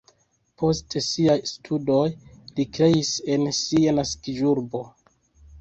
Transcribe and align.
Post 0.61 0.95
siaj 1.07 1.35
studoj 1.49 2.07
li 2.61 2.65
kreis 2.79 3.13
en 3.35 3.47
sia 3.61 3.97
naskiĝurbo. 4.01 4.83